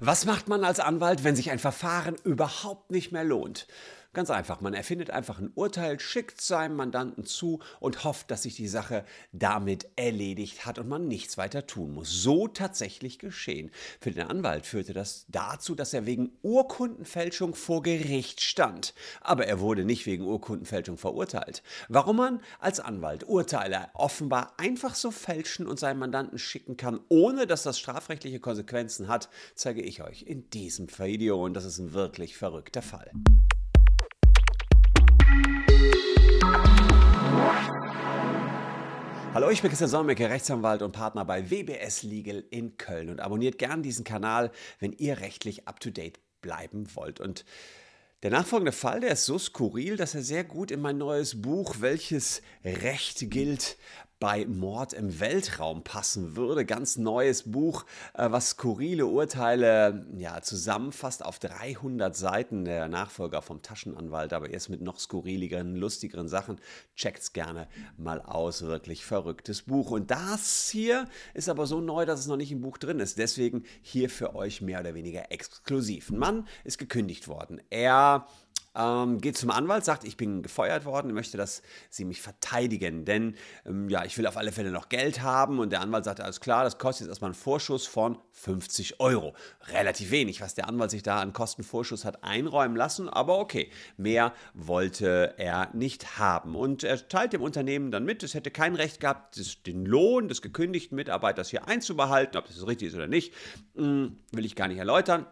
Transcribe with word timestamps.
Was 0.00 0.24
macht 0.24 0.48
man 0.48 0.64
als 0.64 0.80
Anwalt, 0.80 1.24
wenn 1.24 1.36
sich 1.36 1.50
ein 1.50 1.58
Verfahren 1.58 2.16
überhaupt 2.24 2.90
nicht 2.90 3.12
mehr 3.12 3.24
lohnt? 3.24 3.66
Ganz 4.14 4.30
einfach, 4.30 4.62
man 4.62 4.72
erfindet 4.72 5.10
einfach 5.10 5.38
ein 5.38 5.52
Urteil, 5.54 6.00
schickt 6.00 6.40
seinem 6.40 6.76
Mandanten 6.76 7.26
zu 7.26 7.60
und 7.78 8.04
hofft, 8.04 8.30
dass 8.30 8.44
sich 8.44 8.56
die 8.56 8.66
Sache 8.66 9.04
damit 9.32 9.86
erledigt 9.96 10.64
hat 10.64 10.78
und 10.78 10.88
man 10.88 11.06
nichts 11.06 11.36
weiter 11.36 11.66
tun 11.66 11.92
muss. 11.92 12.10
So 12.10 12.48
tatsächlich 12.48 13.18
geschehen. 13.18 13.70
Für 14.00 14.10
den 14.10 14.26
Anwalt 14.26 14.64
führte 14.64 14.94
das 14.94 15.26
dazu, 15.28 15.74
dass 15.74 15.92
er 15.92 16.06
wegen 16.06 16.32
Urkundenfälschung 16.40 17.54
vor 17.54 17.82
Gericht 17.82 18.40
stand. 18.40 18.94
Aber 19.20 19.46
er 19.46 19.60
wurde 19.60 19.84
nicht 19.84 20.06
wegen 20.06 20.24
Urkundenfälschung 20.24 20.96
verurteilt. 20.96 21.62
Warum 21.90 22.16
man 22.16 22.40
als 22.60 22.80
Anwalt 22.80 23.28
Urteile 23.28 23.90
offenbar 23.92 24.54
einfach 24.56 24.94
so 24.94 25.10
fälschen 25.10 25.66
und 25.66 25.78
seinem 25.78 25.98
Mandanten 25.98 26.38
schicken 26.38 26.78
kann, 26.78 26.98
ohne 27.08 27.46
dass 27.46 27.62
das 27.62 27.78
strafrechtliche 27.78 28.40
Konsequenzen 28.40 29.06
hat, 29.08 29.28
zeige 29.54 29.82
ich 29.82 30.02
euch 30.02 30.22
in 30.22 30.48
diesem 30.48 30.88
Video 30.98 31.44
und 31.44 31.52
das 31.52 31.66
ist 31.66 31.78
ein 31.78 31.92
wirklich 31.92 32.38
verrückter 32.38 32.80
Fall. 32.80 33.10
Hallo, 39.38 39.50
ich 39.50 39.62
bin 39.62 39.70
Christian 39.70 39.88
Solmecke, 39.88 40.28
Rechtsanwalt 40.28 40.82
und 40.82 40.90
Partner 40.90 41.24
bei 41.24 41.48
WBS 41.48 42.02
Legal 42.02 42.42
in 42.50 42.76
Köln 42.76 43.08
und 43.08 43.20
abonniert 43.20 43.56
gern 43.56 43.84
diesen 43.84 44.02
Kanal, 44.02 44.50
wenn 44.80 44.92
ihr 44.94 45.20
rechtlich 45.20 45.68
up-to-date 45.68 46.18
bleiben 46.40 46.88
wollt. 46.96 47.20
Und 47.20 47.44
der 48.24 48.32
nachfolgende 48.32 48.72
Fall, 48.72 48.98
der 48.98 49.12
ist 49.12 49.26
so 49.26 49.38
skurril, 49.38 49.96
dass 49.96 50.16
er 50.16 50.22
sehr 50.22 50.42
gut 50.42 50.72
in 50.72 50.80
mein 50.80 50.98
neues 50.98 51.40
Buch, 51.40 51.76
welches 51.78 52.42
Recht 52.64 53.30
gilt, 53.30 53.76
bei 54.20 54.46
Mord 54.46 54.92
im 54.92 55.20
Weltraum 55.20 55.84
passen 55.84 56.36
würde. 56.36 56.64
Ganz 56.64 56.96
neues 56.96 57.50
Buch, 57.50 57.84
äh, 58.14 58.30
was 58.30 58.50
skurrile 58.50 59.06
Urteile 59.06 60.06
ja, 60.16 60.40
zusammenfasst 60.42 61.24
auf 61.24 61.38
300 61.38 62.16
Seiten. 62.16 62.64
Der 62.64 62.88
Nachfolger 62.88 63.42
vom 63.42 63.62
Taschenanwalt, 63.62 64.32
aber 64.32 64.50
erst 64.50 64.70
mit 64.70 64.80
noch 64.80 64.98
skurriligeren, 64.98 65.76
lustigeren 65.76 66.28
Sachen. 66.28 66.60
Checkt's 66.96 67.32
gerne 67.32 67.68
mal 67.96 68.20
aus. 68.20 68.62
Wirklich 68.62 69.04
verrücktes 69.04 69.62
Buch. 69.62 69.90
Und 69.90 70.10
das 70.10 70.68
hier 70.68 71.08
ist 71.34 71.48
aber 71.48 71.66
so 71.66 71.80
neu, 71.80 72.04
dass 72.04 72.20
es 72.20 72.26
noch 72.26 72.36
nicht 72.36 72.52
im 72.52 72.60
Buch 72.60 72.78
drin 72.78 73.00
ist. 73.00 73.18
Deswegen 73.18 73.64
hier 73.82 74.10
für 74.10 74.34
euch 74.34 74.60
mehr 74.60 74.80
oder 74.80 74.94
weniger 74.94 75.30
exklusiv. 75.30 76.10
Ein 76.10 76.18
Mann 76.18 76.48
ist 76.64 76.78
gekündigt 76.78 77.28
worden. 77.28 77.60
Er 77.70 78.26
ähm, 78.78 79.20
geht 79.20 79.36
zum 79.36 79.50
Anwalt, 79.50 79.84
sagt, 79.84 80.04
ich 80.04 80.16
bin 80.16 80.42
gefeuert 80.42 80.84
worden, 80.84 81.12
möchte, 81.12 81.36
dass 81.36 81.62
sie 81.90 82.04
mich 82.04 82.22
verteidigen, 82.22 83.04
denn 83.04 83.34
ähm, 83.66 83.88
ja, 83.88 84.04
ich 84.04 84.16
will 84.16 84.26
auf 84.26 84.36
alle 84.36 84.52
Fälle 84.52 84.70
noch 84.70 84.88
Geld 84.88 85.22
haben. 85.22 85.58
Und 85.58 85.70
der 85.70 85.80
Anwalt 85.80 86.04
sagt, 86.04 86.20
alles 86.20 86.40
klar, 86.40 86.64
das 86.64 86.78
kostet 86.78 87.06
jetzt 87.06 87.10
erstmal 87.10 87.30
einen 87.30 87.34
Vorschuss 87.34 87.86
von 87.86 88.18
50 88.32 89.00
Euro. 89.00 89.34
Relativ 89.72 90.10
wenig, 90.10 90.40
was 90.40 90.54
der 90.54 90.68
Anwalt 90.68 90.90
sich 90.90 91.02
da 91.02 91.20
an 91.20 91.32
Kostenvorschuss 91.32 92.04
hat 92.04 92.22
einräumen 92.22 92.76
lassen, 92.76 93.08
aber 93.08 93.38
okay, 93.38 93.70
mehr 93.96 94.32
wollte 94.54 95.34
er 95.36 95.70
nicht 95.74 96.18
haben. 96.18 96.54
Und 96.54 96.84
er 96.84 97.08
teilt 97.08 97.32
dem 97.32 97.42
Unternehmen 97.42 97.90
dann 97.90 98.04
mit, 98.04 98.22
es 98.22 98.34
hätte 98.34 98.50
kein 98.50 98.76
Recht 98.76 99.00
gehabt, 99.00 99.66
den 99.66 99.84
Lohn 99.84 100.28
des 100.28 100.42
gekündigten 100.42 100.96
Mitarbeiters 100.96 101.50
hier 101.50 101.66
einzubehalten, 101.66 102.38
ob 102.38 102.46
das 102.46 102.66
richtig 102.66 102.88
ist 102.88 102.94
oder 102.94 103.08
nicht, 103.08 103.34
hm, 103.74 104.18
will 104.32 104.44
ich 104.44 104.54
gar 104.54 104.68
nicht 104.68 104.78
erläutern. 104.78 105.26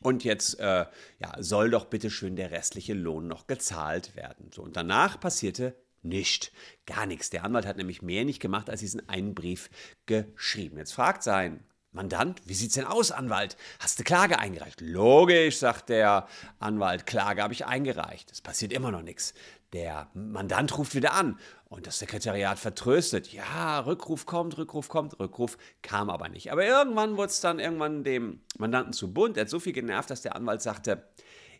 Und 0.00 0.24
jetzt 0.24 0.58
äh, 0.60 0.86
ja, 1.18 1.32
soll 1.38 1.70
doch 1.70 1.86
bitte 1.86 2.10
schön 2.10 2.36
der 2.36 2.50
restliche 2.50 2.94
Lohn 2.94 3.26
noch 3.26 3.46
gezahlt 3.46 4.16
werden. 4.16 4.50
So, 4.54 4.62
und 4.62 4.76
danach 4.76 5.18
passierte 5.20 5.74
nicht. 6.02 6.52
Gar 6.86 7.06
nichts. 7.06 7.30
Der 7.30 7.44
Anwalt 7.44 7.66
hat 7.66 7.76
nämlich 7.76 8.02
mehr 8.02 8.24
nicht 8.24 8.40
gemacht, 8.40 8.70
als 8.70 8.80
diesen 8.80 9.08
einen 9.08 9.34
Brief 9.34 9.70
geschrieben. 10.06 10.78
Jetzt 10.78 10.92
fragt 10.92 11.22
sein 11.22 11.64
Mandant, 11.96 12.42
wie 12.44 12.54
sieht's 12.54 12.74
denn 12.74 12.84
aus, 12.84 13.10
Anwalt? 13.10 13.56
Hast 13.80 13.98
du 13.98 14.04
Klage 14.04 14.38
eingereicht? 14.38 14.82
Logisch, 14.82 15.56
sagt 15.56 15.88
der 15.88 16.28
Anwalt, 16.58 17.06
Klage 17.06 17.42
habe 17.42 17.54
ich 17.54 17.64
eingereicht. 17.64 18.30
Es 18.30 18.42
passiert 18.42 18.72
immer 18.72 18.90
noch 18.90 19.02
nichts. 19.02 19.32
Der 19.72 20.10
Mandant 20.12 20.76
ruft 20.76 20.94
wieder 20.94 21.14
an 21.14 21.38
und 21.68 21.86
das 21.86 21.98
Sekretariat 21.98 22.58
vertröstet. 22.58 23.32
Ja, 23.32 23.80
Rückruf 23.80 24.26
kommt, 24.26 24.56
Rückruf 24.56 24.88
kommt, 24.88 25.18
Rückruf 25.18 25.58
kam 25.82 26.10
aber 26.10 26.28
nicht. 26.28 26.52
Aber 26.52 26.64
irgendwann 26.64 27.16
wurde 27.16 27.28
es 27.28 27.40
dann 27.40 27.58
irgendwann 27.58 28.04
dem 28.04 28.40
Mandanten 28.58 28.92
zu 28.92 29.12
bunt. 29.12 29.36
Er 29.36 29.42
hat 29.42 29.50
so 29.50 29.58
viel 29.60 29.72
genervt, 29.72 30.10
dass 30.10 30.22
der 30.22 30.36
Anwalt 30.36 30.62
sagte, 30.62 31.08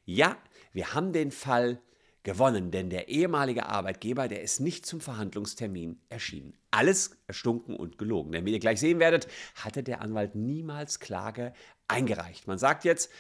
ja, 0.05 0.37
wir 0.73 0.95
haben 0.95 1.13
den 1.13 1.33
Fall 1.33 1.81
gewonnen, 2.23 2.71
denn 2.71 2.91
der 2.91 3.09
ehemalige 3.09 3.67
Arbeitgeber, 3.67 4.27
der 4.29 4.43
ist 4.43 4.61
nicht 4.61 4.85
zum 4.85 5.01
Verhandlungstermin 5.01 6.01
erschienen. 6.09 6.57
Alles 6.71 7.19
erstunken 7.27 7.77
und 7.77 7.99
gelogen. 7.99 8.33
Denn 8.33 8.45
wie 8.45 8.53
ihr 8.53 8.59
gleich 8.59 8.81
sehen 8.81 8.99
werdet, 8.99 9.29
hatte 9.55 9.83
der 9.83 10.01
Anwalt 10.03 10.35
niemals 10.35 10.99
Klage 10.99 11.53
eingereicht. 11.89 12.47
Man 12.47 12.59
sagt 12.59 12.85
jetzt, 12.85 13.11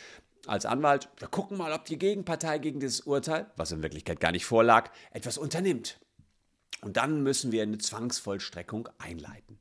als 0.46 0.66
Anwalt, 0.66 1.08
wir 1.18 1.28
gucken 1.28 1.56
mal, 1.56 1.72
ob 1.72 1.84
die 1.84 1.98
Gegenpartei 1.98 2.58
gegen 2.58 2.78
dieses 2.78 3.00
Urteil, 3.00 3.50
was 3.56 3.72
in 3.72 3.82
Wirklichkeit 3.82 4.20
gar 4.20 4.32
nicht 4.32 4.44
vorlag, 4.44 4.90
etwas 5.10 5.38
unternimmt. 5.38 6.00
Und 6.86 6.96
dann 6.98 7.24
müssen 7.24 7.50
wir 7.50 7.64
eine 7.64 7.78
Zwangsvollstreckung 7.78 8.88
einleiten. 8.98 9.58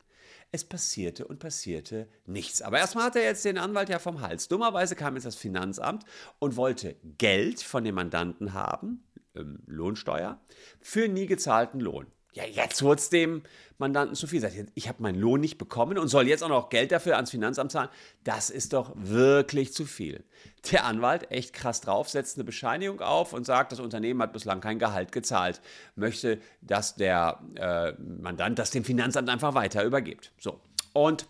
Es 0.52 0.63
passierte 0.63 1.25
und 1.25 1.40
passierte 1.40 2.08
nichts. 2.28 2.62
Aber 2.62 2.78
erstmal 2.78 3.06
hat 3.06 3.16
er 3.16 3.24
jetzt 3.24 3.44
den 3.46 3.58
Anwalt 3.58 3.90
ja 3.90 3.97
vom 3.97 4.22
Hals. 4.22 4.47
Dummerweise 4.47 4.96
kam 4.96 5.16
jetzt 5.16 5.25
das 5.25 5.36
Finanzamt 5.36 6.06
und 6.38 6.56
wollte 6.56 6.96
Geld 7.18 7.63
von 7.63 7.84
dem 7.84 7.96
Mandanten 7.96 8.53
haben, 8.53 9.03
ähm, 9.34 9.63
Lohnsteuer, 9.66 10.40
für 10.80 11.08
nie 11.08 11.25
gezahlten 11.25 11.80
Lohn 11.80 12.06
ja, 12.35 12.44
jetzt 12.44 12.84
wurde 12.84 13.00
es 13.00 13.09
dem 13.09 13.44
Mandanten 13.78 14.13
zu 14.13 14.28
viel. 14.28 14.41
Sagt, 14.41 14.56
ich 14.73 14.90
habe 14.90 15.01
meinen 15.01 15.18
Lohn 15.18 15.40
nicht 15.40 15.57
bekommen 15.57 15.97
und 15.97 16.09
soll 16.09 16.28
jetzt 16.28 16.44
auch 16.44 16.50
noch 16.50 16.69
Geld 16.69 16.91
dafür 16.91 17.16
ans 17.16 17.31
Finanzamt 17.31 17.72
zahlen. 17.72 17.88
Das 18.25 18.50
ist 18.50 18.73
doch 18.73 18.91
wirklich 18.96 19.73
zu 19.73 19.85
viel. 19.85 20.22
Der 20.69 20.84
Anwalt, 20.84 21.31
echt 21.31 21.53
krass 21.53 21.79
drauf, 21.79 22.09
setzt 22.09 22.35
eine 22.35 22.44
Bescheinigung 22.44 23.00
auf 23.00 23.31
und 23.31 23.45
sagt, 23.45 23.72
das 23.72 23.79
Unternehmen 23.79 24.22
hat 24.22 24.34
bislang 24.34 24.59
kein 24.59 24.79
Gehalt 24.79 25.13
gezahlt. 25.13 25.62
Möchte, 25.95 26.41
dass 26.59 26.95
der 26.95 27.40
äh, 27.56 27.94
Mandant 28.01 28.59
das 28.59 28.69
dem 28.69 28.84
Finanzamt 28.84 29.29
einfach 29.29 29.53
weiter 29.53 29.85
übergibt. 29.85 30.34
So. 30.38 30.59
Und 30.91 31.28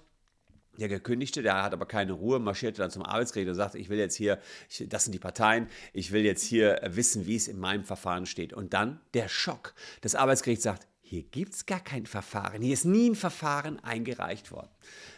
der 0.80 0.88
Gekündigte, 0.90 1.42
der 1.42 1.64
hat 1.64 1.74
aber 1.74 1.86
keine 1.86 2.14
Ruhe, 2.14 2.40
marschierte 2.40 2.82
dann 2.82 2.92
zum 2.92 3.04
Arbeitsgericht 3.04 3.50
und 3.50 3.56
sagte, 3.56 3.78
ich 3.78 3.90
will 3.90 4.00
jetzt 4.00 4.16
hier, 4.16 4.40
ich, 4.70 4.90
das 4.90 5.06
sind 5.06 5.14
die 5.14 5.20
Parteien, 5.20 5.68
ich 5.94 6.12
will 6.12 6.26
jetzt 6.26 6.44
hier 6.44 6.82
wissen, 6.84 7.28
wie 7.28 7.36
es 7.36 7.48
in 7.48 7.60
meinem 7.60 7.86
Verfahren 7.86 8.26
steht. 8.26 8.54
Und 8.54 8.74
dann 8.74 9.00
der 9.14 9.30
Schock. 9.30 9.74
Das 10.02 10.16
Arbeitsgericht 10.16 10.62
sagt, 10.62 10.88
hier 11.16 11.24
gibt 11.24 11.54
es 11.54 11.66
gar 11.66 11.80
kein 11.80 12.06
Verfahren. 12.06 12.62
Hier 12.62 12.74
ist 12.74 12.84
nie 12.84 13.10
ein 13.10 13.16
Verfahren 13.16 13.80
eingereicht 13.80 14.52
worden. 14.52 14.70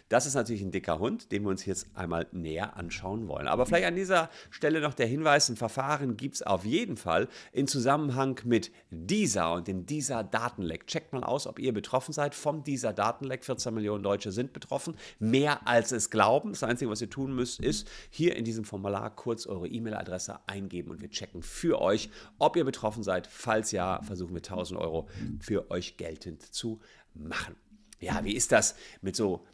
Das 0.10 0.26
ist 0.26 0.36
natürlich 0.36 0.62
ein 0.62 0.72
dicker 0.72 1.00
Hund, 1.00 1.32
den 1.32 1.44
wir 1.44 1.50
uns 1.50 1.66
jetzt 1.66 1.88
einmal 1.94 2.28
näher 2.32 2.78
anschauen 2.78 3.28
wollen. 3.28 3.48
Aber 3.48 3.66
vielleicht 3.66 3.88
an 3.88 3.96
dieser 3.96 4.30
Stelle 4.50 4.80
noch 4.80 4.94
der 4.94 5.08
Hinweis, 5.08 5.50
ein 5.50 5.58
Verfahren 5.58 6.16
gibt 6.16 6.36
es 6.36 6.42
auf 6.44 6.64
jeden 6.64 6.96
Fall 6.96 7.28
in 7.52 7.68
Zusammenhang 7.68 8.40
mit 8.46 8.72
dieser 8.90 9.54
und 9.54 9.68
dem 9.68 9.86
dieser 9.86 10.24
Datenleck. 10.24 10.88
Checkt 10.88 11.12
mal 11.12 11.24
aus, 11.24 11.46
ob 11.46 11.60
ihr 11.60 11.74
betroffen 11.74 12.14
seid 12.14 12.36
vom 12.36 12.64
dieser 12.64 12.94
Datenleck. 12.94 13.44
14 13.44 13.74
Millionen 13.74 14.04
Deutsche 14.04 14.32
sind 14.32 14.54
betroffen. 14.54 14.96
Mehr 15.20 15.68
als 15.68 15.92
es 15.92 16.10
glauben. 16.10 16.52
Das 16.52 16.64
Einzige, 16.64 16.90
was 16.90 17.02
ihr 17.02 17.10
tun 17.10 17.36
müsst, 17.36 17.60
ist 17.60 17.90
hier 18.10 18.36
in 18.36 18.46
diesem 18.46 18.64
Formular 18.64 19.14
kurz 19.14 19.46
eure 19.46 19.68
E-Mail-Adresse 19.68 20.40
eingeben 20.48 20.92
und 20.92 21.02
wir 21.02 21.10
checken 21.10 21.42
für 21.42 21.82
euch, 21.82 22.10
ob 22.40 22.56
ihr 22.56 22.64
betroffen 22.64 23.04
seid. 23.04 23.28
Falls 23.28 23.72
ja, 23.72 24.02
versuchen 24.04 24.34
wir 24.34 24.42
1000 24.42 24.80
Euro 24.80 25.08
für 25.40 25.70
euch 25.70 25.98
geltend 25.98 26.42
zu 26.42 26.80
machen. 27.14 27.56
Ja, 28.00 28.24
wie 28.24 28.34
ist 28.34 28.52
das 28.52 28.76
mit 29.02 29.16
so 29.16 29.46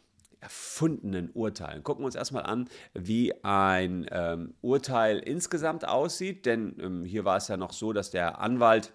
erfundenen 0.44 1.30
Urteilen. 1.30 1.82
Gucken 1.82 2.02
wir 2.02 2.06
uns 2.06 2.14
erstmal 2.14 2.44
an, 2.44 2.68
wie 2.92 3.32
ein 3.42 4.06
ähm, 4.10 4.54
Urteil 4.60 5.18
insgesamt 5.18 5.88
aussieht, 5.88 6.44
denn 6.44 6.76
ähm, 6.78 7.04
hier 7.04 7.24
war 7.24 7.38
es 7.38 7.48
ja 7.48 7.56
noch 7.56 7.72
so, 7.72 7.94
dass 7.94 8.10
der 8.10 8.40
Anwalt 8.40 8.92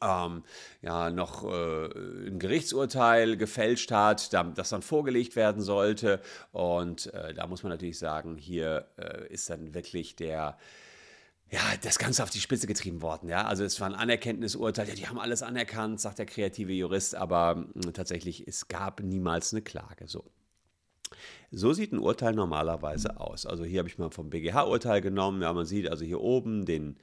ähm, 0.00 0.44
ja 0.80 1.10
noch 1.10 1.44
äh, 1.44 2.28
ein 2.28 2.38
Gerichtsurteil 2.38 3.36
gefälscht 3.36 3.90
hat, 3.90 4.32
das 4.32 4.68
dann 4.68 4.82
vorgelegt 4.82 5.34
werden 5.34 5.62
sollte. 5.62 6.20
Und 6.52 7.12
äh, 7.12 7.34
da 7.34 7.48
muss 7.48 7.64
man 7.64 7.70
natürlich 7.70 7.98
sagen, 7.98 8.36
hier 8.36 8.86
äh, 8.98 9.26
ist 9.32 9.50
dann 9.50 9.74
wirklich 9.74 10.14
der 10.14 10.56
ja, 11.50 11.60
das 11.80 11.98
Ganze 11.98 12.22
auf 12.22 12.30
die 12.30 12.40
Spitze 12.40 12.66
getrieben 12.66 13.00
worden. 13.00 13.28
Ja? 13.28 13.46
Also 13.46 13.64
es 13.64 13.80
war 13.80 13.88
ein 13.88 13.94
Anerkenntnisurteil, 13.94 14.86
ja, 14.88 14.94
die 14.94 15.08
haben 15.08 15.18
alles 15.18 15.42
anerkannt, 15.42 15.98
sagt 16.00 16.18
der 16.18 16.26
kreative 16.26 16.72
Jurist, 16.72 17.14
aber 17.14 17.54
mh, 17.54 17.92
tatsächlich, 17.92 18.46
es 18.46 18.68
gab 18.68 19.00
niemals 19.02 19.52
eine 19.52 19.62
Klage. 19.62 20.06
So. 20.06 20.30
So 21.50 21.72
sieht 21.72 21.92
ein 21.92 21.98
Urteil 21.98 22.34
normalerweise 22.34 23.20
aus. 23.20 23.46
Also 23.46 23.64
hier 23.64 23.80
habe 23.80 23.88
ich 23.88 23.98
mal 23.98 24.10
vom 24.10 24.30
BGH-Urteil 24.30 25.00
genommen. 25.00 25.42
Ja, 25.42 25.52
man 25.52 25.66
sieht 25.66 25.88
also 25.88 26.04
hier 26.04 26.20
oben 26.20 26.64
den 26.64 26.96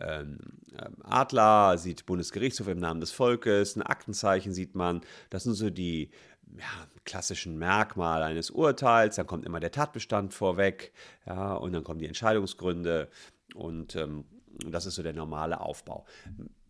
ähm, 0.00 0.38
ähm, 0.78 0.96
Adler, 1.02 1.76
sieht 1.76 2.06
Bundesgerichtshof 2.06 2.68
im 2.68 2.78
Namen 2.78 3.00
des 3.00 3.12
Volkes, 3.12 3.76
ein 3.76 3.82
Aktenzeichen 3.82 4.52
sieht 4.52 4.74
man. 4.74 5.02
Das 5.28 5.44
sind 5.44 5.54
so 5.54 5.70
die 5.70 6.10
ja, 6.56 6.64
klassischen 7.04 7.58
Merkmale 7.58 8.24
eines 8.24 8.50
Urteils. 8.50 9.16
Dann 9.16 9.26
kommt 9.26 9.44
immer 9.44 9.60
der 9.60 9.70
Tatbestand 9.70 10.32
vorweg, 10.32 10.92
ja, 11.26 11.54
und 11.54 11.72
dann 11.72 11.84
kommen 11.84 12.00
die 12.00 12.06
Entscheidungsgründe 12.06 13.08
und 13.54 13.94
ähm, 13.96 14.24
das 14.66 14.86
ist 14.86 14.94
so 14.94 15.02
der 15.02 15.12
normale 15.12 15.60
Aufbau. 15.60 16.06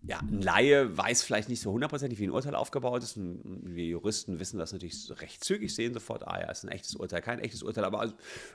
Ja, 0.03 0.19
ein 0.19 0.41
Laie 0.41 0.97
weiß 0.97 1.23
vielleicht 1.23 1.51
nicht 1.51 1.61
so 1.61 1.73
hundertprozentig, 1.73 2.19
wie 2.19 2.25
ein 2.25 2.31
Urteil 2.31 2.55
aufgebaut 2.55 3.03
ist. 3.03 3.19
Und 3.19 3.61
wir 3.65 3.85
Juristen 3.85 4.41
wissen 4.41 4.59
das 4.59 4.73
natürlich 4.73 5.11
recht 5.21 5.45
zügig, 5.45 5.75
sehen 5.75 5.93
sofort, 5.93 6.27
ah 6.27 6.41
ja, 6.41 6.51
ist 6.51 6.65
ein 6.65 6.71
echtes 6.71 6.95
Urteil, 6.95 7.21
kein 7.21 7.39
echtes 7.41 7.63
Urteil. 7.63 7.85
Aber 7.85 8.13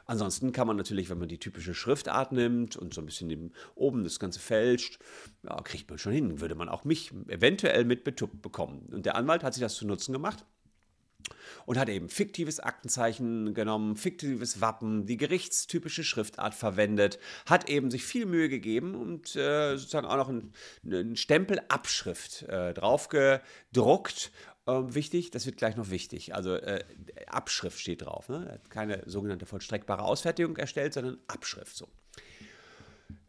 ansonsten 0.07 0.51
kann 0.51 0.65
man 0.65 0.75
natürlich, 0.75 1.09
wenn 1.09 1.19
man 1.19 1.27
die 1.27 1.37
typische 1.37 1.75
Schriftart 1.75 2.31
nimmt 2.31 2.75
und 2.77 2.93
so 2.93 3.01
ein 3.01 3.05
bisschen 3.05 3.53
oben 3.75 4.03
das 4.03 4.19
Ganze 4.19 4.39
fälscht, 4.39 4.99
ja, 5.43 5.55
kriegt 5.61 5.89
man 5.89 5.99
schon 5.99 6.13
hin. 6.13 6.41
Würde 6.41 6.55
man 6.55 6.67
auch 6.67 6.83
mich 6.83 7.11
eventuell 7.27 7.85
mit 7.85 8.03
betuppt 8.03 8.41
bekommen. 8.41 8.89
Und 8.91 9.05
der 9.05 9.15
Anwalt 9.15 9.43
hat 9.43 9.53
sich 9.53 9.61
das 9.61 9.75
zu 9.75 9.85
Nutzen 9.85 10.13
gemacht 10.13 10.45
und 11.65 11.77
hat 11.77 11.89
eben 11.89 12.09
fiktives 12.09 12.59
Aktenzeichen 12.59 13.53
genommen, 13.53 13.95
fiktives 13.95 14.61
Wappen, 14.61 15.05
die 15.05 15.17
gerichtstypische 15.17 16.03
Schriftart 16.03 16.53
verwendet, 16.53 17.19
hat 17.45 17.69
eben 17.69 17.91
sich 17.91 18.03
viel 18.03 18.25
Mühe 18.25 18.49
gegeben 18.49 18.95
und 18.95 19.35
äh, 19.35 19.77
sozusagen 19.77 20.07
auch 20.07 20.17
noch 20.17 20.29
einen, 20.29 20.53
einen 20.85 21.15
Stempel 21.15 21.61
Abschrift 21.69 22.43
äh, 22.43 22.73
drauf 22.73 23.09
gedruckt 23.09 24.31
ähm, 24.67 24.95
wichtig, 24.95 25.29
das 25.31 25.45
wird 25.45 25.57
gleich 25.57 25.75
noch 25.75 25.89
wichtig. 25.91 26.33
Also 26.33 26.55
äh, 26.55 26.83
Abschrift 27.27 27.79
steht 27.79 28.01
drauf. 28.01 28.29
Ne? 28.29 28.59
Keine 28.69 29.03
sogenannte 29.05 29.45
vollstreckbare 29.45 30.03
Ausfertigung 30.03 30.57
erstellt, 30.57 30.93
sondern 30.93 31.19
Abschrift 31.27 31.75
so. 31.75 31.87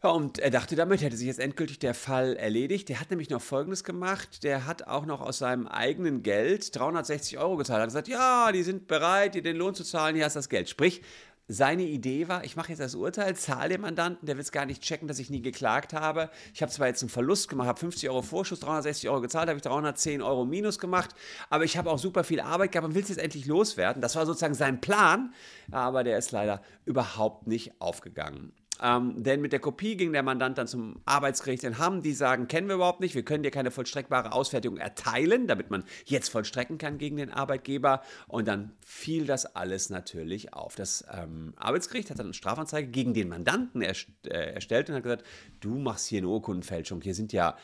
Ja, 0.03 0.09
und 0.09 0.39
er 0.39 0.51
dachte, 0.51 0.75
damit 0.75 1.01
hätte 1.01 1.17
sich 1.17 1.27
jetzt 1.27 1.39
endgültig 1.39 1.79
der 1.79 1.93
Fall 1.93 2.35
erledigt. 2.35 2.87
Der 2.89 2.99
hat 2.99 3.09
nämlich 3.09 3.29
noch 3.29 3.41
Folgendes 3.41 3.83
gemacht. 3.83 4.43
Der 4.43 4.65
hat 4.65 4.87
auch 4.87 5.05
noch 5.05 5.21
aus 5.21 5.39
seinem 5.39 5.67
eigenen 5.67 6.23
Geld 6.23 6.75
360 6.75 7.37
Euro 7.39 7.57
gezahlt. 7.57 7.79
Er 7.79 7.81
hat 7.81 7.89
gesagt, 7.89 8.07
ja, 8.07 8.51
die 8.51 8.63
sind 8.63 8.87
bereit, 8.87 9.35
dir 9.35 9.41
den 9.41 9.57
Lohn 9.57 9.75
zu 9.75 9.83
zahlen, 9.83 10.15
hier 10.15 10.25
hast 10.25 10.35
du 10.35 10.39
das 10.39 10.49
Geld. 10.49 10.69
Sprich, 10.69 11.01
seine 11.49 11.83
Idee 11.83 12.27
war, 12.27 12.43
ich 12.43 12.57
mache 12.57 12.69
jetzt 12.69 12.79
das 12.79 12.93
Urteil, 12.93 13.33
zahle 13.37 13.69
dem 13.69 13.81
Mandanten, 13.81 14.25
der 14.25 14.35
will 14.35 14.41
es 14.41 14.51
gar 14.51 14.65
nicht 14.65 14.81
checken, 14.81 15.07
dass 15.07 15.17
ich 15.17 15.29
nie 15.29 15.41
geklagt 15.41 15.93
habe. 15.93 16.29
Ich 16.53 16.61
habe 16.61 16.71
zwar 16.71 16.87
jetzt 16.87 17.01
einen 17.01 17.09
Verlust 17.09 17.47
gemacht, 17.47 17.69
habe 17.69 17.79
50 17.79 18.09
Euro 18.09 18.21
Vorschuss, 18.21 18.59
360 18.59 19.09
Euro 19.09 19.21
gezahlt, 19.21 19.47
habe 19.47 19.57
ich 19.57 19.63
310 19.63 20.21
Euro 20.21 20.43
Minus 20.45 20.77
gemacht, 20.77 21.11
aber 21.49 21.63
ich 21.63 21.77
habe 21.77 21.89
auch 21.89 21.99
super 21.99 22.25
viel 22.25 22.41
Arbeit 22.41 22.73
gehabt 22.73 22.87
und 22.87 22.95
will 22.95 23.03
es 23.03 23.09
jetzt 23.09 23.19
endlich 23.19 23.45
loswerden. 23.45 24.01
Das 24.01 24.17
war 24.17 24.25
sozusagen 24.25 24.55
sein 24.55 24.81
Plan, 24.81 25.33
aber 25.71 26.03
der 26.03 26.17
ist 26.17 26.31
leider 26.31 26.61
überhaupt 26.85 27.47
nicht 27.47 27.79
aufgegangen. 27.79 28.51
Ähm, 28.81 29.23
denn 29.23 29.41
mit 29.41 29.51
der 29.51 29.59
Kopie 29.59 29.97
ging 29.97 30.13
der 30.13 30.23
Mandant 30.23 30.57
dann 30.57 30.67
zum 30.67 31.01
Arbeitsgericht 31.05 31.63
in 31.63 31.77
Hamm. 31.77 32.01
Die 32.01 32.13
sagen, 32.13 32.47
kennen 32.47 32.67
wir 32.67 32.75
überhaupt 32.75 32.99
nicht, 32.99 33.15
wir 33.15 33.23
können 33.23 33.43
dir 33.43 33.51
keine 33.51 33.71
vollstreckbare 33.71 34.31
Ausfertigung 34.31 34.77
erteilen, 34.77 35.47
damit 35.47 35.69
man 35.69 35.83
jetzt 36.05 36.29
vollstrecken 36.29 36.77
kann 36.77 36.97
gegen 36.97 37.17
den 37.17 37.31
Arbeitgeber. 37.31 38.01
Und 38.27 38.47
dann 38.47 38.73
fiel 38.85 39.25
das 39.25 39.55
alles 39.55 39.89
natürlich 39.89 40.53
auf. 40.53 40.75
Das 40.75 41.05
ähm, 41.11 41.53
Arbeitsgericht 41.57 42.09
hat 42.09 42.19
dann 42.19 42.27
eine 42.27 42.33
Strafanzeige 42.33 42.89
gegen 42.89 43.13
den 43.13 43.29
Mandanten 43.29 43.81
erst, 43.81 44.07
äh, 44.25 44.53
erstellt 44.53 44.89
und 44.89 44.95
hat 44.95 45.03
gesagt, 45.03 45.23
du 45.59 45.77
machst 45.77 46.07
hier 46.07 46.19
eine 46.19 46.27
Urkundenfälschung. 46.27 47.01
Hier 47.01 47.15
sind 47.15 47.33
ja 47.33 47.57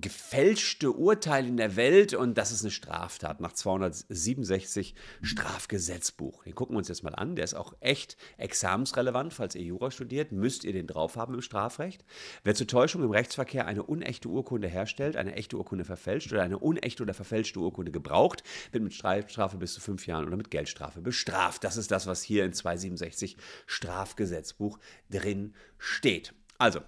gefälschte 0.00 0.92
Urteile 0.92 1.48
in 1.48 1.56
der 1.56 1.76
Welt 1.76 2.14
und 2.14 2.36
das 2.36 2.52
ist 2.52 2.62
eine 2.62 2.70
Straftat 2.70 3.40
nach 3.40 3.52
267 3.52 4.94
Strafgesetzbuch. 5.22 6.44
Den 6.44 6.54
gucken 6.54 6.74
wir 6.74 6.78
uns 6.78 6.88
jetzt 6.88 7.02
mal 7.02 7.14
an. 7.14 7.36
Der 7.36 7.44
ist 7.44 7.54
auch 7.54 7.74
echt 7.80 8.16
examensrelevant. 8.36 9.32
Falls 9.32 9.54
ihr 9.54 9.62
Jura 9.62 9.90
studiert, 9.90 10.32
müsst 10.32 10.64
ihr 10.64 10.72
den 10.72 10.86
drauf 10.86 11.16
haben 11.16 11.34
im 11.34 11.42
Strafrecht. 11.42 12.04
Wer 12.42 12.54
zur 12.54 12.66
Täuschung 12.66 13.02
im 13.02 13.10
Rechtsverkehr 13.10 13.66
eine 13.66 13.82
unechte 13.82 14.28
Urkunde 14.28 14.68
herstellt, 14.68 15.16
eine 15.16 15.34
echte 15.34 15.56
Urkunde 15.56 15.84
verfälscht 15.84 16.32
oder 16.32 16.42
eine 16.42 16.58
unechte 16.58 17.02
oder 17.02 17.14
verfälschte 17.14 17.60
Urkunde 17.60 17.92
gebraucht, 17.92 18.42
wird 18.72 18.84
mit 18.84 18.94
Strafe 18.94 19.56
bis 19.56 19.74
zu 19.74 19.80
fünf 19.80 20.06
Jahren 20.06 20.26
oder 20.26 20.36
mit 20.36 20.50
Geldstrafe 20.50 21.00
bestraft. 21.00 21.64
Das 21.64 21.76
ist 21.76 21.90
das, 21.90 22.06
was 22.06 22.22
hier 22.22 22.44
in 22.44 22.52
267 22.52 23.36
Strafgesetzbuch 23.66 24.78
drin 25.10 25.54
steht. 25.78 26.34
Also, 26.58 26.80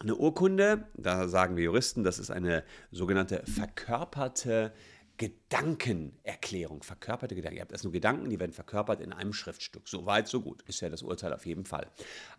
eine 0.00 0.16
Urkunde, 0.16 0.88
da 0.94 1.28
sagen 1.28 1.56
wir 1.56 1.64
Juristen, 1.64 2.04
das 2.04 2.18
ist 2.18 2.30
eine 2.30 2.64
sogenannte 2.90 3.42
verkörperte 3.44 4.72
Gedankenerklärung, 5.18 6.82
verkörperte 6.82 7.34
Gedanken. 7.34 7.56
Ihr 7.56 7.60
habt 7.60 7.72
erst 7.72 7.84
nur 7.84 7.92
Gedanken, 7.92 8.30
die 8.30 8.40
werden 8.40 8.54
verkörpert 8.54 9.02
in 9.02 9.12
einem 9.12 9.34
Schriftstück. 9.34 9.86
So 9.86 10.06
weit, 10.06 10.28
so 10.28 10.40
gut. 10.40 10.62
Ist 10.62 10.80
ja 10.80 10.88
das 10.88 11.02
Urteil 11.02 11.34
auf 11.34 11.44
jeden 11.44 11.66
Fall. 11.66 11.88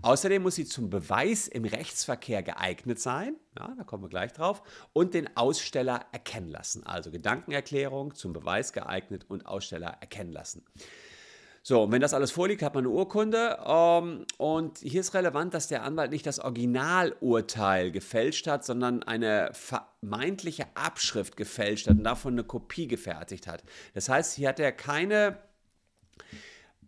Außerdem 0.02 0.42
muss 0.42 0.56
sie 0.56 0.66
zum 0.66 0.90
Beweis 0.90 1.48
im 1.48 1.64
Rechtsverkehr 1.64 2.42
geeignet 2.42 3.00
sein. 3.00 3.36
Ja, 3.60 3.72
da 3.78 3.84
kommen 3.84 4.04
wir 4.04 4.10
gleich 4.10 4.34
drauf. 4.34 4.64
Und 4.94 5.14
den 5.14 5.38
Aussteller 5.38 6.08
erkennen 6.12 6.48
lassen. 6.48 6.84
Also 6.84 7.12
Gedankenerklärung 7.12 8.16
zum 8.16 8.34
Beweis 8.34 8.74
geeignet 8.74 9.26
und 9.30 9.46
Aussteller 9.46 9.98
erkennen 10.02 10.32
lassen. 10.32 10.66
So, 11.64 11.84
und 11.84 11.92
wenn 11.92 12.02
das 12.02 12.16
alles 12.16 12.32
vorliegt, 12.32 12.64
hat 12.64 12.74
man 12.74 12.86
eine 12.86 12.94
Urkunde. 12.94 13.60
Ähm, 13.64 14.26
und 14.38 14.80
hier 14.80 15.02
ist 15.02 15.14
relevant, 15.14 15.54
dass 15.54 15.68
der 15.68 15.84
Anwalt 15.84 16.12
nicht 16.12 16.26
das 16.26 16.40
Originalurteil 16.40 17.92
gefälscht 17.92 18.48
hat, 18.48 18.66
sondern 18.66 19.04
eine 19.04 19.52
vermeintliche 19.54 20.66
Abschrift 20.74 21.38
gefälscht 21.38 21.88
hat 21.88 21.98
und 21.98 22.04
davon 22.04 22.34
eine 22.34 22.44
Kopie 22.44 22.88
gefertigt 22.88 23.46
hat. 23.46 23.64
Das 23.94 24.10
heißt, 24.10 24.36
hier 24.36 24.50
hat 24.50 24.60
er 24.60 24.72
keine 24.72 25.38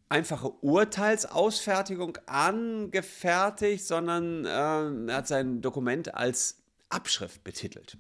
einfache 0.10 0.50
Urteilsausfertigung 0.50 2.18
angefertigt, 2.26 3.86
sondern 3.86 4.46
äh, 4.46 5.12
er 5.12 5.18
hat 5.18 5.28
sein 5.28 5.62
Dokument 5.62 6.16
als 6.16 6.64
Abschrift 6.90 7.44
betitelt. 7.44 7.98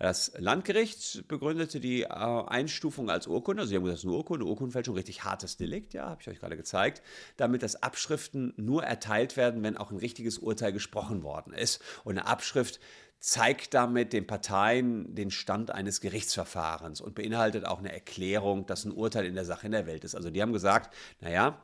Das 0.00 0.32
Landgericht 0.38 1.28
begründete 1.28 1.78
die 1.78 2.04
äh, 2.04 2.06
Einstufung 2.08 3.10
als 3.10 3.26
Urkunde, 3.26 3.60
also 3.60 3.68
sie 3.68 3.76
haben 3.76 3.84
gesagt, 3.84 3.98
es 3.98 4.04
ist 4.04 4.08
eine 4.08 4.16
Urkunde, 4.16 4.46
Urkundenfälschung, 4.46 4.94
richtig 4.94 5.24
hartes 5.24 5.58
Delikt, 5.58 5.92
ja, 5.92 6.08
habe 6.08 6.22
ich 6.22 6.28
euch 6.28 6.40
gerade 6.40 6.56
gezeigt, 6.56 7.02
damit 7.36 7.62
das 7.62 7.82
Abschriften 7.82 8.54
nur 8.56 8.82
erteilt 8.82 9.36
werden, 9.36 9.62
wenn 9.62 9.76
auch 9.76 9.90
ein 9.90 9.98
richtiges 9.98 10.38
Urteil 10.38 10.72
gesprochen 10.72 11.22
worden 11.22 11.52
ist. 11.52 11.82
Und 12.02 12.16
eine 12.16 12.26
Abschrift 12.26 12.80
zeigt 13.18 13.74
damit 13.74 14.14
den 14.14 14.26
Parteien 14.26 15.14
den 15.14 15.30
Stand 15.30 15.70
eines 15.70 16.00
Gerichtsverfahrens 16.00 17.02
und 17.02 17.14
beinhaltet 17.14 17.66
auch 17.66 17.80
eine 17.80 17.92
Erklärung, 17.92 18.64
dass 18.64 18.86
ein 18.86 18.92
Urteil 18.92 19.26
in 19.26 19.34
der 19.34 19.44
Sache 19.44 19.66
in 19.66 19.72
der 19.72 19.86
Welt 19.86 20.04
ist. 20.04 20.14
Also 20.14 20.30
die 20.30 20.40
haben 20.40 20.54
gesagt, 20.54 20.94
naja, 21.20 21.62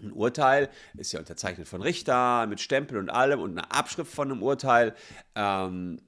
ein 0.00 0.12
Urteil 0.12 0.70
ist 0.96 1.10
ja 1.10 1.18
unterzeichnet 1.18 1.66
von 1.66 1.82
Richter 1.82 2.46
mit 2.46 2.60
Stempel 2.60 2.98
und 2.98 3.10
allem 3.10 3.40
und 3.40 3.58
eine 3.58 3.72
Abschrift 3.72 4.14
von 4.14 4.30
einem 4.30 4.44
Urteil 4.44 4.94
ähm, 5.34 6.00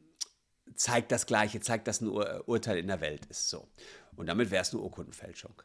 zeigt 0.74 1.12
das 1.12 1.26
Gleiche, 1.26 1.60
zeigt, 1.60 1.88
dass 1.88 2.00
ein 2.00 2.08
Ur 2.08 2.44
Urteil 2.46 2.78
in 2.78 2.86
der 2.86 3.00
Welt 3.00 3.26
ist. 3.26 3.48
So. 3.48 3.68
Und 4.16 4.26
damit 4.26 4.50
wäre 4.50 4.62
es 4.62 4.72
eine 4.72 4.82
Urkundenfälschung. 4.82 5.62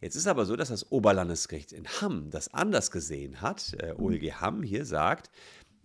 Jetzt 0.00 0.14
ist 0.14 0.28
aber 0.28 0.46
so, 0.46 0.54
dass 0.54 0.68
das 0.68 0.92
Oberlandesgericht 0.92 1.72
in 1.72 1.88
Hamm 2.00 2.30
das 2.30 2.54
anders 2.54 2.90
gesehen 2.90 3.40
hat. 3.40 3.74
Äh, 3.80 3.94
OLG 3.98 4.40
Hamm 4.40 4.62
hier 4.62 4.84
sagt, 4.84 5.30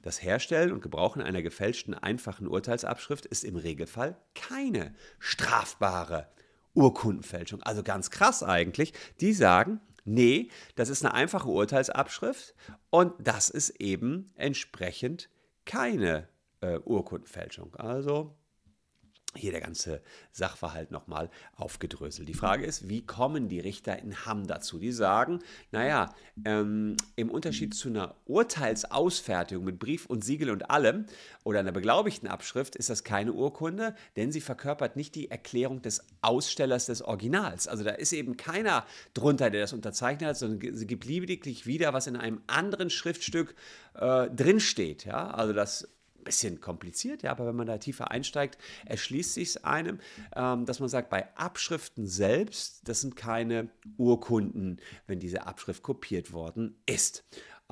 das 0.04 0.22
Herstellen 0.22 0.72
und 0.72 0.82
Gebrauchen 0.82 1.22
einer 1.22 1.42
gefälschten 1.42 1.94
einfachen 1.94 2.48
Urteilsabschrift 2.48 3.26
ist 3.26 3.44
im 3.44 3.56
Regelfall 3.56 4.18
keine 4.36 4.94
strafbare 5.18 6.28
Urkundenfälschung. 6.74 7.64
Also 7.64 7.84
ganz 7.84 8.12
krass 8.12 8.44
eigentlich. 8.44 8.94
Die 9.22 9.34
sagen, 9.34 9.80
nee, 10.04 10.50
das 10.76 10.90
ist 10.90 11.04
eine 11.04 11.14
einfache 11.14 11.50
Urteilsabschrift 11.50 12.54
und 12.90 13.14
das 13.20 13.50
ist 13.50 13.82
eben 13.82 14.32
entsprechend 14.36 15.30
keine 15.66 16.28
äh, 16.60 16.80
Urkundenfälschung. 16.80 17.74
Also 17.76 18.36
hier 19.36 19.52
der 19.52 19.62
ganze 19.62 20.02
Sachverhalt 20.32 20.92
nochmal 20.92 21.30
aufgedröselt. 21.56 22.28
Die 22.30 22.34
Frage 22.34 22.66
ist, 22.66 22.90
wie 22.90 23.06
kommen 23.06 23.50
die 23.50 23.60
Richter 23.60 23.98
in 24.00 24.26
Hamm 24.26 24.48
dazu? 24.48 24.80
Die 24.80 24.92
sagen, 24.92 25.40
naja, 25.72 26.14
ähm, 26.46 26.96
im 27.16 27.30
Unterschied 27.30 27.74
zu 27.74 27.90
einer 27.90 28.16
Urteilsausfertigung 28.26 29.64
mit 29.64 29.80
Brief 29.80 30.06
und 30.06 30.24
Siegel 30.24 30.50
und 30.50 30.70
allem 30.70 31.06
oder 31.44 31.60
einer 31.60 31.72
beglaubigten 31.72 32.28
Abschrift 32.28 32.76
ist 32.76 32.90
das 32.90 33.04
keine 33.04 33.34
Urkunde, 33.34 33.96
denn 34.16 34.32
sie 34.32 34.42
verkörpert 34.42 34.96
nicht 34.96 35.16
die 35.16 35.30
Erklärung 35.32 35.82
des 35.82 36.06
Ausstellers 36.22 36.86
des 36.86 37.02
Originals. 37.02 37.68
Also 37.68 37.84
da 37.84 37.92
ist 37.92 38.14
eben 38.14 38.38
keiner 38.38 38.86
drunter, 39.14 39.50
der 39.50 39.62
das 39.62 39.74
unterzeichnet 39.74 40.30
hat, 40.30 40.38
sondern 40.38 40.76
sie 40.76 40.88
gibt 40.88 41.06
lediglich 41.06 41.66
wieder, 41.66 41.94
was 41.94 42.08
in 42.08 42.16
einem 42.16 42.42
anderen 42.48 42.90
Schriftstück 42.90 43.56
äh, 43.96 44.30
drinsteht. 44.30 45.06
Ja? 45.06 45.32
Also 45.32 45.54
das 45.54 45.88
bisschen 46.24 46.62
kompliziert, 46.62 47.24
ja, 47.24 47.32
aber 47.32 47.46
wenn 47.46 47.56
man 47.56 47.68
da 47.68 47.78
tiefer 47.78 48.12
einsteigt, 48.12 48.58
erschließt 48.86 49.34
sich 49.34 49.50
es 49.50 49.64
einem, 49.64 50.00
ähm, 50.36 50.66
dass 50.66 50.80
man 50.80 50.90
sagt, 50.90 51.10
bei 51.10 51.36
Abschriften 51.36 52.08
selbst, 52.08 52.88
das 52.88 53.02
sind 53.02 53.16
keine 53.16 53.70
Urkunden, 53.98 54.80
wenn 55.08 55.20
diese 55.20 55.46
Abschrift 55.46 55.84
kopiert 55.84 56.34
worden 56.34 56.82
ist. 56.86 57.24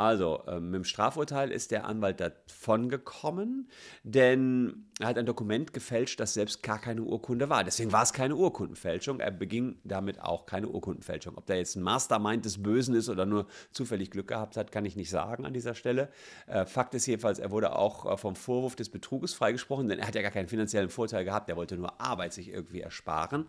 Also, 0.02 0.42
äh, 0.48 0.60
mit 0.60 0.74
dem 0.74 0.84
Strafurteil 0.84 1.52
ist 1.52 1.70
der 1.70 1.86
Anwalt 1.86 2.20
davon 2.20 2.90
gekommen, 2.90 3.70
denn 4.02 4.88
er 5.00 5.10
hat 5.10 5.20
ein 5.20 5.28
Dokument 5.28 5.74
gefälscht, 5.74 6.20
das 6.20 6.34
selbst 6.34 6.64
gar 6.64 6.80
keine 6.80 7.04
Urkunde 7.04 7.50
war. 7.50 7.64
Deswegen 7.64 7.92
war 7.92 8.02
es 8.02 8.12
keine 8.12 8.36
Urkundenfälschung. 8.36 9.20
Er 9.20 9.30
beging 9.30 9.80
damit 9.84 10.20
auch 10.20 10.48
keine 10.48 10.70
Urkundenfälschung. 10.70 11.38
Ob 11.38 11.46
der 11.46 11.58
jetzt 11.58 11.76
ein 11.76 11.84
Mastermind 11.84 12.46
des 12.46 12.64
Bösen 12.64 12.96
ist 12.96 13.10
oder 13.10 13.28
nur 13.28 13.46
zufällig 13.74 14.10
Glück 14.10 14.30
gehabt 14.30 14.58
hat, 14.58 14.72
kann 14.72 14.86
ich 14.86 14.96
nicht 14.96 15.12
sagen 15.12 15.46
an 15.46 15.54
dieser 15.54 15.76
Stelle. 15.76 16.10
Äh, 16.48 16.66
Fakt 16.66 16.96
ist 16.96 17.06
jedenfalls, 17.06 17.38
er 17.38 17.52
wurde 17.52 17.76
auch 17.76 18.12
äh, 18.12 18.18
vom 18.18 18.36
Vorwurf 18.36 18.76
des 18.76 18.90
Betruges 18.90 19.36
freigesprochen, 19.36 19.88
denn 19.88 20.00
er 20.00 20.08
hat 20.08 20.16
ja 20.16 20.24
gar 20.24 20.32
keinen 20.32 20.48
finanziellen 20.48 20.90
Vorteil 20.90 21.26
gehabt. 21.26 21.48
Er 21.48 21.58
wollte 21.58 21.78
nur 21.78 22.02
Arbeit 22.02 22.34
sich 22.34 22.50
irgendwie 22.50 22.82
ersparen. 22.82 23.46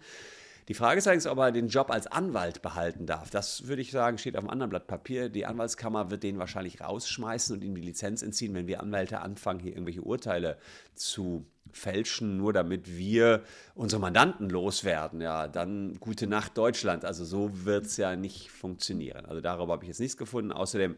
Die 0.69 0.75
Frage 0.75 0.99
ist 0.99 1.09
eigentlich, 1.09 1.31
ob 1.31 1.39
er 1.39 1.51
den 1.51 1.69
Job 1.69 1.91
als 1.91 2.07
Anwalt 2.07 2.63
behalten 2.63 3.07
darf. 3.07 3.31
Das 3.31 3.67
würde 3.67 3.83
ich 3.83 3.91
sagen, 3.91 4.19
steht 4.19 4.37
auf 4.37 4.43
einem 4.43 4.51
anderen 4.51 4.71
Blatt 4.71 4.87
Papier. 4.87 5.29
Die 5.29 5.45
Anwaltskammer 5.45 6.11
wird 6.11 6.23
den 6.23 6.39
wahrscheinlich 6.39 6.81
rausschmeißen 6.81 7.57
und 7.57 7.65
ihm 7.65 7.75
die 7.75 7.83
Lizenz 7.83 8.23
entziehen, 8.23 8.55
wenn 8.55 8.67
wir 8.67 8.81
Anwälte 8.81 9.21
anfangen, 9.21 9.59
hier 9.61 9.73
irgendwelche 9.73 10.03
Urteile 10.03 10.57
zu 10.95 11.45
fälschen, 11.73 12.37
nur 12.37 12.53
damit 12.53 12.97
wir 12.97 13.43
unsere 13.75 14.01
Mandanten 14.01 14.49
loswerden. 14.51 15.21
Ja, 15.21 15.49
dann 15.49 15.99
gute 15.99 16.27
Nacht 16.27 16.57
Deutschland. 16.57 17.05
Also 17.05 17.25
so 17.25 17.65
wird 17.65 17.87
es 17.87 17.97
ja 17.97 18.15
nicht 18.15 18.51
funktionieren. 18.51 19.27
Also 19.27 19.41
darüber 19.41 19.73
habe 19.73 19.85
ich 19.85 19.89
jetzt 19.89 20.01
nichts 20.01 20.17
gefunden. 20.17 20.53
Außerdem 20.53 20.97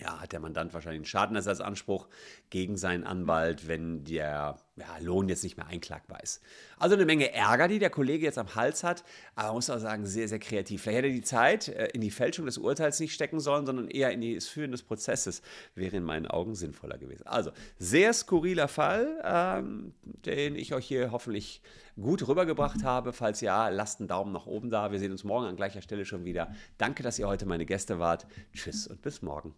ja, 0.00 0.20
hat 0.20 0.32
der 0.32 0.40
Mandant 0.40 0.72
wahrscheinlich 0.72 1.00
einen 1.00 1.04
Schadenersatzanspruch 1.04 2.08
gegen 2.48 2.78
seinen 2.78 3.04
Anwalt, 3.04 3.68
wenn 3.68 4.04
der 4.04 4.56
ja, 4.76 4.98
Lohn 5.00 5.28
jetzt 5.28 5.44
nicht 5.44 5.58
mehr 5.58 5.66
einklagbar 5.66 6.22
ist. 6.22 6.40
Also 6.78 6.94
eine 6.94 7.04
Menge 7.04 7.34
Ärger, 7.34 7.68
die 7.68 7.78
der 7.78 7.90
Kollege 7.90 8.24
jetzt 8.24 8.38
am 8.38 8.54
Hals 8.54 8.84
hat, 8.84 9.04
aber 9.34 9.48
man 9.48 9.56
muss 9.56 9.68
auch 9.68 9.78
sagen, 9.78 10.06
sehr, 10.06 10.28
sehr 10.28 10.38
kreativ. 10.38 10.82
Vielleicht 10.82 10.98
hätte 10.98 11.08
er 11.08 11.12
die 11.12 11.22
Zeit 11.22 11.68
äh, 11.68 11.88
in 11.88 12.00
die 12.00 12.10
Fälschung 12.10 12.46
des 12.46 12.56
Urteils 12.56 13.00
nicht 13.00 13.12
stecken 13.12 13.38
sollen, 13.38 13.66
sondern 13.66 13.88
eher 13.88 14.12
in 14.12 14.34
das 14.34 14.46
Führen 14.46 14.70
des 14.70 14.82
Prozesses. 14.82 15.42
Wäre 15.74 15.98
in 15.98 16.04
meinen 16.04 16.26
Augen 16.26 16.54
sinnvoller 16.54 16.96
gewesen. 16.96 17.26
Also, 17.26 17.50
sehr 17.78 18.14
skurriler 18.14 18.68
Fall, 18.68 19.20
ähm, 19.22 19.92
den 20.04 20.56
ich 20.56 20.72
euch 20.72 20.86
hier 20.86 21.12
hoffentlich 21.12 21.60
gut 22.00 22.26
rübergebracht 22.26 22.82
habe. 22.82 23.12
Falls 23.12 23.42
ja, 23.42 23.68
lasst 23.68 24.00
einen 24.00 24.08
Daumen 24.08 24.32
nach 24.32 24.46
oben 24.46 24.70
da. 24.70 24.90
Wir 24.90 24.98
sehen 24.98 25.12
uns 25.12 25.22
morgen 25.22 25.46
an 25.46 25.56
gleicher 25.56 25.82
Stelle 25.82 26.06
schon 26.06 26.24
wieder. 26.24 26.54
Danke, 26.78 27.02
dass 27.02 27.18
ihr 27.18 27.28
heute 27.28 27.44
meine 27.44 27.66
Gäste 27.66 27.98
wart. 27.98 28.26
Tschüss 28.54 28.86
und 28.86 29.02
bis 29.02 29.20
morgen. 29.20 29.54